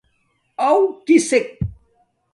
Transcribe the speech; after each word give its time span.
آو؟ 0.67 0.77
کِسݵک؟ 1.05 1.47